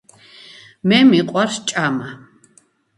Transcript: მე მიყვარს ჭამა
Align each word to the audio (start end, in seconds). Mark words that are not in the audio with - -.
მე 0.87 0.99
მიყვარს 1.11 1.55
ჭამა 1.69 2.09